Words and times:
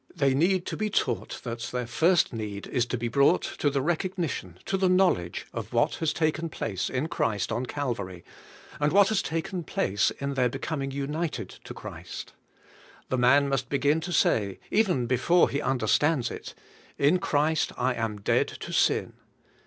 They 0.15 0.33
need 0.33 0.65
to 0.65 0.75
be 0.75 0.89
taught 0.89 1.41
that 1.43 1.59
their 1.71 1.85
first 1.85 2.33
need 2.33 2.65
is 2.65 2.87
to 2.87 2.97
be 2.97 3.07
brought 3.07 3.43
to 3.59 3.69
the 3.69 3.83
recognition, 3.83 4.57
to 4.65 4.75
the 4.75 4.89
knowledge, 4.89 5.45
of 5.53 5.73
what 5.73 5.93
has 6.01 6.11
taken 6.11 6.49
place 6.49 6.89
in 6.89 7.07
Christ 7.07 7.51
on 7.51 7.67
Calvary, 7.67 8.23
and 8.79 8.91
what 8.91 9.09
has 9.09 9.21
taken 9.21 9.63
place 9.63 10.09
in 10.09 10.33
their 10.33 10.49
becoming 10.49 10.89
united 10.89 11.49
to 11.65 11.75
Christ. 11.75 12.33
The 13.09 13.17
man 13.19 13.47
must 13.47 13.69
begin 13.69 14.01
to 14.01 14.11
say, 14.11 14.59
even 14.71 15.05
before 15.05 15.51
he 15.51 15.61
understands 15.61 16.31
it, 16.31 16.55
"In 16.97 17.19
Christ 17.19 17.71
I 17.77 17.93
am 17.93 18.21
dead 18.21 18.47
to 18.47 18.71
sin." 18.73 19.13